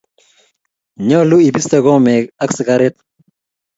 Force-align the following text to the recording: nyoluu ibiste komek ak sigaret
nyoluu 1.07 1.43
ibiste 1.49 1.77
komek 1.85 2.25
ak 2.43 2.49
sigaret 2.55 2.95